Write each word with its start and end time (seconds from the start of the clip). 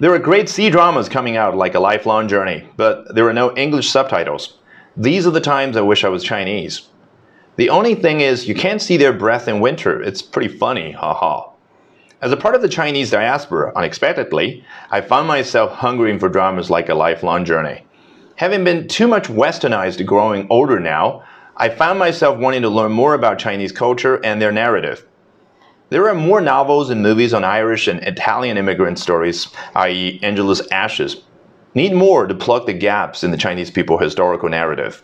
There 0.00 0.14
are 0.14 0.18
great 0.18 0.48
C 0.48 0.70
dramas 0.70 1.10
coming 1.10 1.36
out 1.36 1.54
like 1.54 1.74
A 1.74 1.78
Lifelong 1.78 2.26
Journey, 2.26 2.66
but 2.78 3.14
there 3.14 3.28
are 3.28 3.34
no 3.34 3.54
English 3.54 3.90
subtitles. 3.90 4.56
These 4.96 5.26
are 5.26 5.30
the 5.30 5.42
times 5.42 5.76
I 5.76 5.82
wish 5.82 6.04
I 6.04 6.08
was 6.08 6.24
Chinese. 6.24 6.88
The 7.56 7.68
only 7.68 7.94
thing 7.94 8.22
is, 8.22 8.48
you 8.48 8.54
can't 8.54 8.80
see 8.80 8.96
their 8.96 9.12
breath 9.12 9.46
in 9.46 9.60
winter. 9.60 10.02
It's 10.02 10.22
pretty 10.22 10.56
funny, 10.56 10.92
haha. 10.92 11.50
As 12.22 12.32
a 12.32 12.36
part 12.38 12.54
of 12.54 12.62
the 12.62 12.68
Chinese 12.70 13.10
diaspora, 13.10 13.74
unexpectedly, 13.76 14.64
I 14.90 15.02
found 15.02 15.28
myself 15.28 15.70
hungering 15.70 16.18
for 16.18 16.30
dramas 16.30 16.70
like 16.70 16.88
A 16.88 16.94
Lifelong 16.94 17.44
Journey. 17.44 17.84
Having 18.36 18.64
been 18.64 18.88
too 18.88 19.06
much 19.06 19.28
westernized 19.28 20.06
growing 20.06 20.46
older 20.48 20.80
now, 20.80 21.24
I 21.58 21.68
found 21.68 21.98
myself 21.98 22.38
wanting 22.38 22.62
to 22.62 22.70
learn 22.70 22.92
more 22.92 23.12
about 23.12 23.38
Chinese 23.38 23.70
culture 23.70 24.18
and 24.24 24.40
their 24.40 24.50
narrative. 24.50 25.04
There 25.90 26.08
are 26.08 26.14
more 26.14 26.40
novels 26.40 26.88
and 26.88 27.02
movies 27.02 27.34
on 27.34 27.42
Irish 27.42 27.88
and 27.88 27.98
Italian 28.04 28.56
immigrant 28.56 28.96
stories, 28.96 29.48
i.e., 29.74 30.20
Angela's 30.22 30.64
Ashes. 30.70 31.24
Need 31.74 31.94
more 31.94 32.28
to 32.28 32.34
plug 32.34 32.66
the 32.66 32.72
gaps 32.72 33.24
in 33.24 33.32
the 33.32 33.36
Chinese 33.36 33.72
people 33.72 33.98
historical 33.98 34.48
narrative. 34.48 35.02